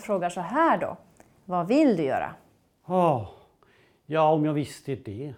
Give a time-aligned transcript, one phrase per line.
[0.00, 0.96] jag frågar så här då.
[1.44, 2.34] Vad vill du göra?
[2.86, 3.28] Oh,
[4.06, 5.34] ja, om jag visste det.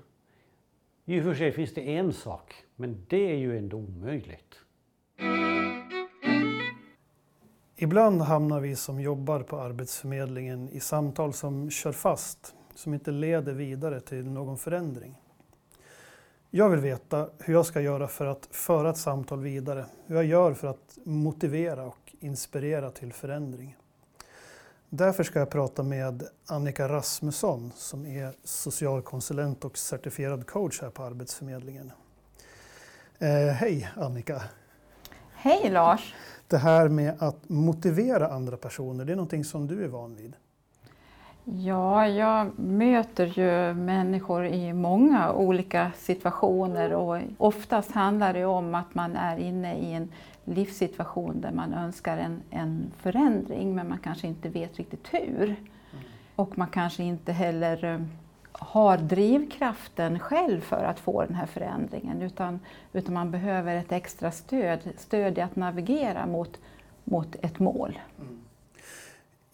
[1.04, 4.54] I och för sig finns det en sak, men det är ju ändå omöjligt.
[7.76, 13.52] Ibland hamnar vi som jobbar på Arbetsförmedlingen i samtal som kör fast, som inte leder
[13.52, 15.20] vidare till någon förändring.
[16.50, 20.24] Jag vill veta hur jag ska göra för att föra ett samtal vidare, hur jag
[20.24, 23.76] gör för att motivera och inspirera till förändring.
[24.94, 31.02] Därför ska jag prata med Annika Rasmusson som är socialkonsulent och certifierad coach här på
[31.02, 31.92] Arbetsförmedlingen.
[33.18, 34.42] Eh, hej Annika!
[35.34, 36.14] Hej Lars!
[36.48, 40.34] Det här med att motivera andra personer, det är någonting som du är van vid?
[41.44, 48.94] Ja, jag möter ju människor i många olika situationer och oftast handlar det om att
[48.94, 50.12] man är inne i en
[50.44, 55.44] livssituation där man önskar en, en förändring men man kanske inte vet riktigt hur.
[55.44, 55.56] Mm.
[56.36, 58.00] Och man kanske inte heller eh,
[58.52, 62.60] har drivkraften själv för att få den här förändringen utan,
[62.92, 66.60] utan man behöver ett extra stöd, stöd i att navigera mot,
[67.04, 67.98] mot ett mål.
[68.20, 68.38] Mm.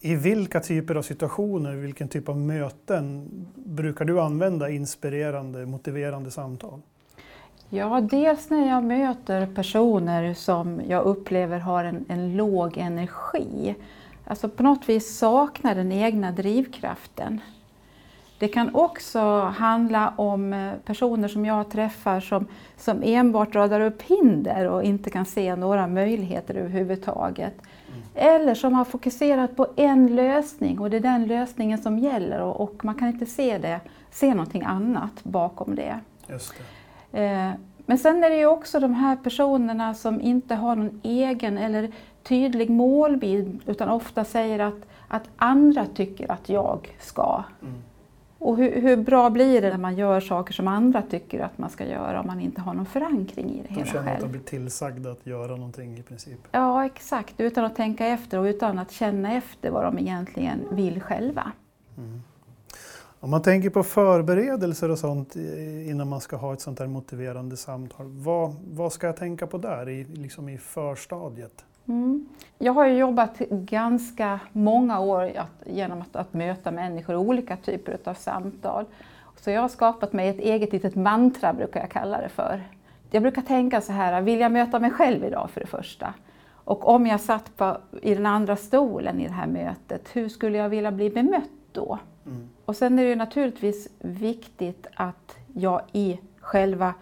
[0.01, 6.81] I vilka typer av situationer, vilken typ av möten brukar du använda inspirerande, motiverande samtal?
[7.71, 13.75] Ja, dels när jag möter personer som jag upplever har en, en låg energi.
[14.25, 17.41] Alltså på något vis saknar den egna drivkraften.
[18.39, 24.01] Det kan också handla om eh, personer som jag träffar som, som enbart radar upp
[24.01, 27.53] hinder och inte kan se några möjligheter överhuvudtaget.
[27.87, 28.01] Mm.
[28.13, 32.61] Eller som har fokuserat på en lösning och det är den lösningen som gäller och,
[32.61, 33.79] och man kan inte se, det,
[34.11, 35.99] se någonting annat bakom det.
[36.27, 36.78] Just det.
[37.11, 37.51] Eh,
[37.85, 41.91] men sen är det ju också de här personerna som inte har någon egen eller
[42.23, 47.43] tydlig målbild utan ofta säger att, att andra tycker att jag ska.
[47.61, 47.81] Mm.
[48.39, 51.69] Och hur, hur, bra blir det när man gör saker som andra tycker att man
[51.69, 53.93] ska göra om man inte har någon förankring i det de hela själv?
[53.93, 56.39] De känner att de blir tillsagda att göra någonting i princip?
[56.51, 57.39] Ja, exakt.
[57.39, 61.51] Utan att tänka efter och utan att känna efter vad de egentligen vill själva.
[61.97, 62.21] Mm.
[63.21, 65.35] Om man tänker på förberedelser och sånt
[65.85, 69.57] innan man ska ha ett sånt här motiverande samtal, vad, vad ska jag tänka på
[69.57, 71.65] där i, liksom i förstadiet?
[71.85, 72.25] Mm.
[72.57, 75.31] Jag har jobbat ganska många år
[75.65, 78.85] genom att, att möta människor i olika typer av samtal.
[79.35, 82.63] Så jag har skapat mig ett eget litet mantra, brukar jag kalla det för.
[83.11, 86.13] Jag brukar tänka så här, vill jag möta mig själv idag för det första?
[86.51, 90.57] Och om jag satt på, i den andra stolen i det här mötet, hur skulle
[90.57, 91.99] jag vilja bli bemött då?
[92.29, 92.49] Mm.
[92.65, 96.93] Och sen är det naturligtvis viktigt att jag i själva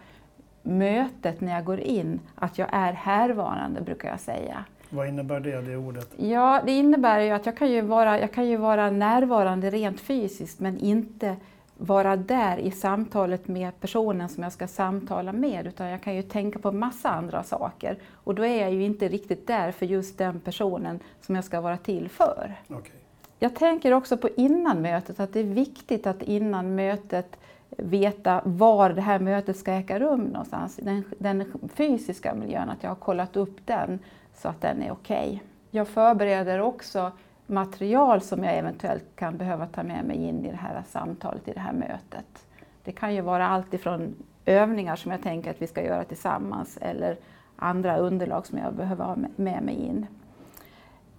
[0.62, 4.64] mötet när jag går in, att jag är härvarande brukar jag säga.
[4.90, 6.14] Vad innebär det, det ordet?
[6.16, 10.00] Ja, det innebär ju att jag kan ju vara, jag kan ju vara närvarande rent
[10.00, 11.36] fysiskt men inte
[11.76, 16.22] vara där i samtalet med personen som jag ska samtala med utan jag kan ju
[16.22, 20.18] tänka på massa andra saker och då är jag ju inte riktigt där för just
[20.18, 22.54] den personen som jag ska vara till för.
[22.68, 22.92] Okay.
[23.38, 27.38] Jag tänker också på innan mötet att det är viktigt att innan mötet
[27.70, 30.76] veta var det här mötet ska äga rum någonstans.
[30.76, 31.44] Den, den
[31.74, 33.98] fysiska miljön, att jag har kollat upp den
[34.34, 35.26] så att den är okej.
[35.26, 35.38] Okay.
[35.70, 37.12] Jag förbereder också
[37.46, 41.52] material som jag eventuellt kan behöva ta med mig in i det här samtalet, i
[41.52, 42.46] det här mötet.
[42.84, 46.78] Det kan ju vara allt ifrån övningar som jag tänker att vi ska göra tillsammans
[46.80, 47.16] eller
[47.56, 50.06] andra underlag som jag behöver ha med mig in.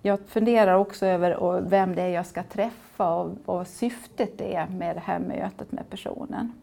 [0.02, 4.96] Jag funderar också över vem det är jag ska träffa och vad syftet är med
[4.96, 6.54] det här mötet med personen.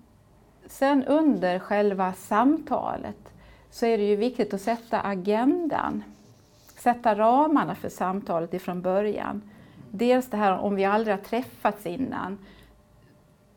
[0.66, 3.32] Sen under själva samtalet
[3.70, 6.02] så är det ju viktigt att sätta agendan
[6.86, 9.42] sätta ramarna för samtalet ifrån början.
[9.90, 12.38] Dels det här om vi aldrig har träffats innan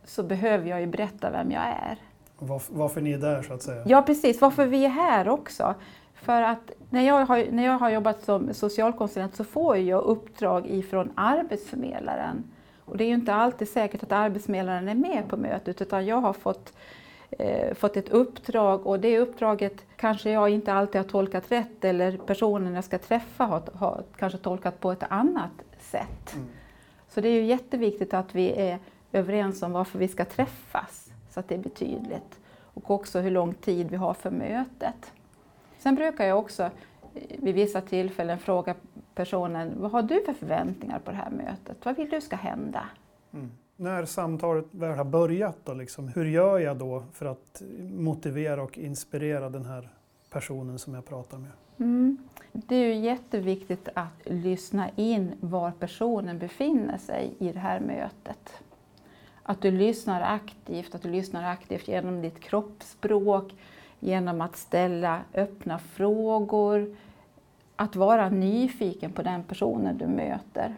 [0.05, 1.97] så behöver jag ju berätta vem jag är.
[2.39, 3.83] Varför, varför ni är där så att säga?
[3.85, 5.75] Ja precis, varför vi är här också.
[6.21, 10.67] För att när jag har, när jag har jobbat som socialkonsulent så får jag uppdrag
[10.67, 12.43] ifrån arbetsförmedlaren.
[12.85, 16.17] Och det är ju inte alltid säkert att arbetsförmedlaren är med på mötet utan jag
[16.17, 16.73] har fått
[17.31, 22.17] eh, fått ett uppdrag och det uppdraget kanske jag inte alltid har tolkat rätt eller
[22.17, 26.33] personen jag ska träffa har, har kanske tolkat på ett annat sätt.
[26.35, 26.47] Mm.
[27.09, 28.79] Så det är ju jätteviktigt att vi är
[29.11, 32.39] överens om varför vi ska träffas så att det blir tydligt.
[32.73, 35.11] Och också hur lång tid vi har för mötet.
[35.79, 36.69] Sen brukar jag också
[37.37, 38.75] vid vissa tillfällen fråga
[39.15, 41.85] personen, vad har du för förväntningar på det här mötet?
[41.85, 42.83] Vad vill du ska hända?
[43.33, 48.63] Mm när samtalet väl har börjat, då, liksom, hur gör jag då för att motivera
[48.63, 49.89] och inspirera den här
[50.29, 51.51] personen som jag pratar med.
[51.79, 52.17] Mm.
[52.51, 58.63] Det är ju jätteviktigt att lyssna in var personen befinner sig i det här mötet.
[59.43, 63.53] Att du lyssnar aktivt, att du lyssnar aktivt genom ditt kroppsspråk,
[63.99, 66.95] genom att ställa öppna frågor,
[67.75, 70.75] att vara nyfiken på den personen du möter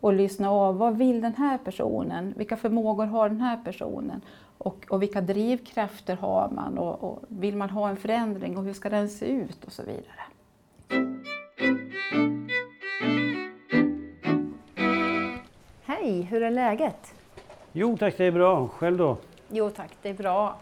[0.00, 4.20] och lyssna av vad vill den här personen, vilka förmågor har den här personen
[4.58, 8.72] och, och vilka drivkrafter har man och, och vill man ha en förändring och hur
[8.72, 10.20] ska den se ut och så vidare.
[15.84, 17.14] Hej, hur är läget?
[17.72, 18.68] Jo tack, det är bra.
[18.68, 19.16] Själv då?
[19.48, 20.56] Jo tack, det är bra.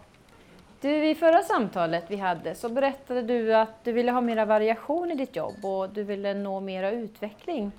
[0.85, 5.11] Du, i förra samtalet vi hade så berättade du att du ville ha mera variation
[5.11, 7.71] i ditt jobb och du ville nå mera utveckling.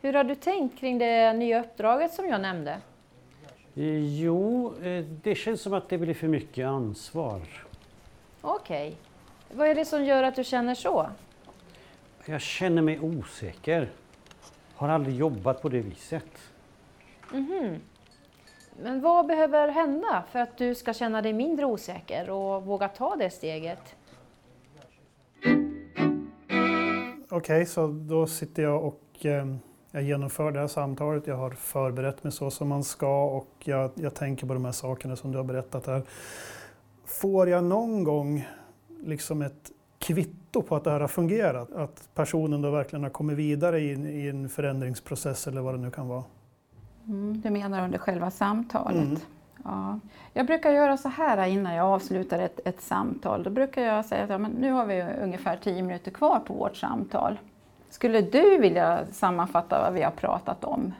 [0.00, 2.70] Hur har du tänkt kring det nya uppdraget som jag nämnde?
[3.76, 7.40] Eh, Jo, eh, det känns som att det blir för mycket ansvar.
[8.40, 8.96] Okej.
[9.52, 11.06] Vad är det som gör att du känner så?
[12.24, 13.88] Jag känner mig osäker.
[14.74, 16.50] Har aldrig jobbat på det viset.
[18.82, 23.16] Men vad behöver hända för att du ska känna dig mindre osäker och våga ta
[23.16, 23.96] det steget?
[27.28, 29.46] Okej, så då sitter jag och eh,
[29.90, 31.26] jag genomför det här samtalet.
[31.26, 34.72] Jag har förberett mig så som man ska och jag, jag tänker på de här
[34.72, 36.02] sakerna som du har berättat här.
[37.04, 38.48] Får jag någon gång
[39.00, 41.72] liksom ett kvitto på att det här har fungerat?
[41.72, 45.90] Att personen då verkligen har kommit vidare i, i en förändringsprocess eller vad det nu
[45.90, 46.24] kan vara?
[47.08, 49.04] Mm, du menar under själva samtalet?
[49.04, 49.20] Mm.
[49.64, 49.98] Ja.
[50.32, 53.42] Jag brukar göra så här innan jag avslutar ett, ett samtal.
[53.42, 56.54] Då brukar jag säga att ja, men nu har vi ungefär tio minuter kvar på
[56.54, 57.38] vårt samtal.
[57.90, 60.92] Skulle du vilja sammanfatta vad vi har pratat om?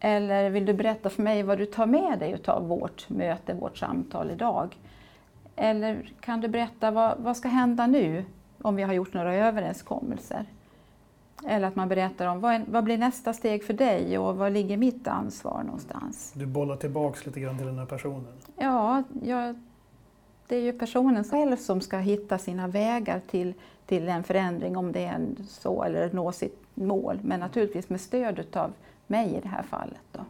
[0.00, 3.78] Eller vill du berätta för mig vad du tar med dig av vårt möte, vårt
[3.78, 4.76] samtal idag?
[5.56, 8.24] Eller kan du berätta vad, vad ska hända nu
[8.62, 10.46] om vi har gjort några överenskommelser?
[11.46, 14.52] Eller att man berättar om vad, är, vad blir nästa steg för dig och vad
[14.52, 16.32] ligger mitt ansvar någonstans?
[16.36, 18.32] Du bollar tillbaks lite grann till den här personen.
[18.56, 19.60] Ja, jag,
[20.46, 23.54] det är ju personen själv som ska hitta sina vägar till,
[23.86, 27.18] till en förändring om det är en så eller nå sitt mål.
[27.22, 28.72] Men naturligtvis med stöd av
[29.06, 30.00] mig i det här fallet.
[30.12, 30.20] Då.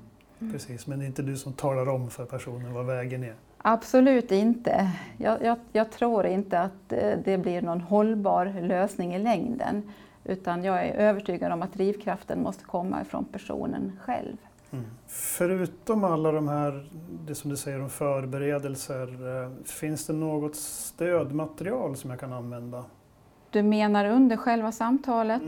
[0.52, 3.34] Precis, men det är inte du som talar om för personen vad vägen är.
[3.58, 4.90] Absolut inte.
[5.16, 9.82] Jag, jag, jag tror inte att eh, det blir någon hållbar lösning i längden.
[10.24, 14.36] Utan jag är övertygad om att drivkraften måste komma ifrån personen själv.
[15.06, 16.86] Förutom alla de här,
[17.26, 19.02] det som du säger om förberedelser,
[19.42, 22.84] eh, finns det något stödmaterial som jag kan använda?
[23.50, 25.42] Du menar under själva samtalet?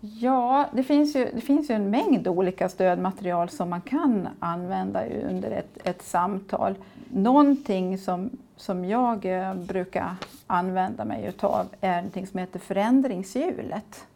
[0.00, 5.06] Ja, det finns, ju, det finns ju en mängd olika stödmaterial som man kan använda
[5.30, 6.74] under ett, ett samtal.
[7.08, 10.14] Någonting som, som jag eh, brukar
[10.46, 14.06] använda mig utav är någonting som heter förändringshjulet.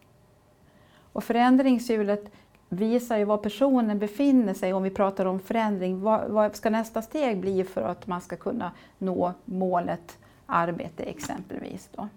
[1.13, 2.31] Och förändringshjulet
[2.69, 6.01] visar ju var personen befinner sig om vi pratar om förändring.
[6.01, 11.89] Vad, vad ska nästa steg bli för att man ska kunna nå målet arbete exempelvis?
[11.93, 12.09] Då?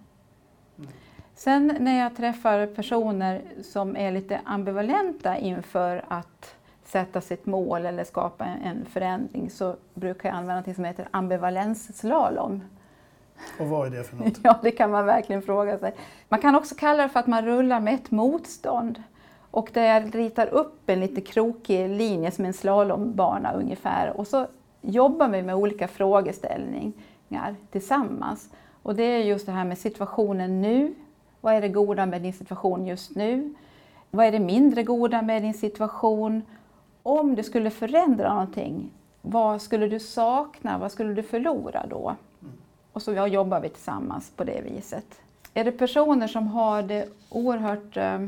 [1.35, 8.03] Sen när jag träffar personer som är lite ambivalenta inför att sätta sitt mål eller
[8.03, 12.61] skapa en- förändring så brukar jag använda något som heter ambivalensslalom.
[13.59, 14.37] Och vad är det för något?
[14.43, 15.93] Ja, det kan man verkligen fråga sig.
[16.29, 19.03] Man kan också kalla det för att man rullar med ett motstånd.
[19.51, 24.17] Och där jag ritar upp en lite krokig linje som en slalombana ungefär.
[24.17, 24.47] Och så
[24.81, 28.49] jobbar vi med olika frågeställningar tillsammans.
[28.83, 30.93] Och det är just det här med situationen nu.
[31.41, 33.53] Vad är det goda med din situation just nu?
[34.11, 36.41] Vad är det mindre goda med din situation?
[37.03, 40.77] Om du skulle förändra någonting, vad skulle du sakna?
[40.77, 42.15] Vad skulle du förlora då?
[42.93, 45.21] Och så jobbar vi tillsammans på det viset.
[45.53, 48.19] Är det personer som har det oerhört eh,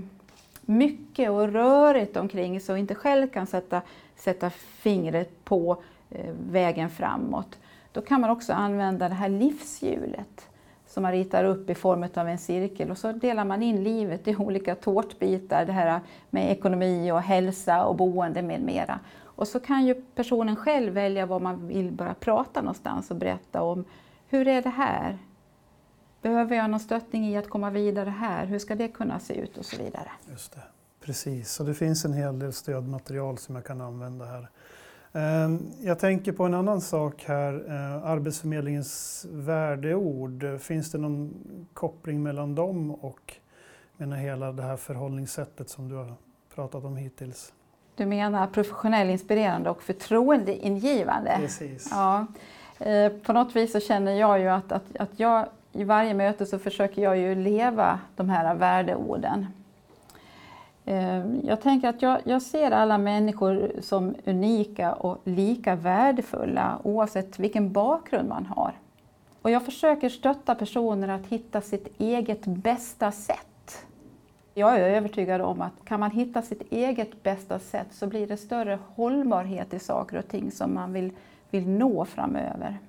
[0.61, 3.81] mycket och rörigt omkring sig och inte själv kan sätta,
[4.15, 5.77] sätta fingret på
[6.09, 7.57] eh, vägen framåt,
[7.91, 10.47] då kan man också använda det här livshjulet
[10.87, 14.27] som man ritar upp i form av en cirkel och så delar man in livet
[14.27, 18.99] i olika tårtbitar, det här med ekonomi och hälsa och boende med mera.
[19.21, 23.61] Och så kan ju personen själv välja var man vill börja prata någonstans och berätta
[23.61, 23.85] om
[24.33, 25.17] hur är det här?
[26.21, 28.45] Behöver jag någon stöttning i att komma vidare här?
[28.45, 30.11] Hur ska det kunna se ut och så vidare.
[30.31, 30.61] Just det.
[31.05, 34.47] Precis, så det finns en hel del stödmaterial som jag kan använda här.
[35.13, 40.45] Ehm, Jag tänker på en annan sak här, eh, Arbetsförmedlingens värdeord.
[40.59, 41.33] Finns det någon
[41.73, 43.33] koppling mellan dem och
[43.97, 46.13] menar, hela det här förhållningssättet som du har
[46.55, 47.53] pratat om hittills?
[47.95, 51.35] Du menar professionell, inspirerande och förtroendeingivande?
[51.39, 51.87] Precis.
[51.91, 52.27] Ja.
[52.79, 56.45] Eh, På något vis så känner jag ju att, att, att jag i varje möte
[56.45, 59.47] så försöker jag ju leva de här värdeorden.
[60.85, 67.39] Eh, jag tänker att jag, jag, ser alla människor som unika och lika värdefulla oavsett
[67.39, 68.73] vilken bakgrund man har.
[69.41, 73.85] Och jag försöker stötta personer att hitta sitt eget bästa sätt.
[74.53, 78.37] Jag är övertygad om att kan man hitta sitt eget bästa sätt så blir det
[78.37, 81.11] större hållbarhet i saker och ting som man vill,
[81.53, 82.79] vill nå framöver.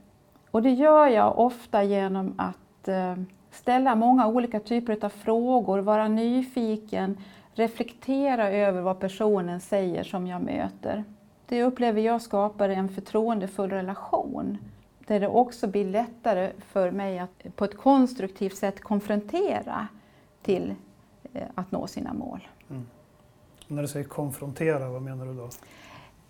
[0.50, 3.16] Och det gör jag ofta genom att eh,
[3.50, 7.18] ställa många olika typer av frågor, vara nyfiken,
[7.54, 11.04] reflektera över vad personen säger som jag möter.
[11.46, 14.58] Det upplever jag skapar en förtroendefull relation
[15.06, 19.88] där det också blir lättare för mig att på ett konstruktivt sätt konfrontera
[20.42, 20.74] till
[21.32, 22.48] eh, att nå sina mål.
[22.70, 22.86] Mm.
[23.68, 25.50] När du säger konfrontera, vad menar du då?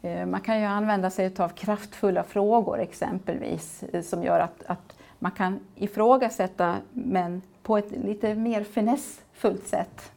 [0.04, 4.96] Eh, man kan ju använda sig av kraftfulla frågor exempelvis eh, som gör att, att
[5.18, 10.12] man kan ifrågasätta men på ett lite mer finessfullt sätt.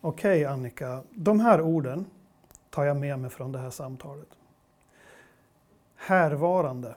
[0.00, 2.06] Okej Annika, de här orden
[2.70, 4.28] tar jag med mig från det här samtalet.
[5.96, 6.94] Härvarande.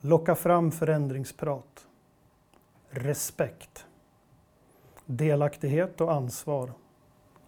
[0.00, 1.86] Locka fram förändringsprat.
[2.90, 3.86] Respekt.
[5.06, 6.72] Delaktighet och ansvar.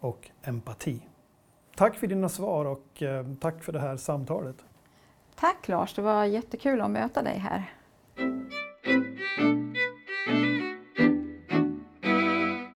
[0.00, 1.09] Och empati.
[1.80, 4.56] Tack för dina svar och eh, tack för det här samtalet.
[5.34, 7.72] Tack Lars, det var jättekul att möta dig här.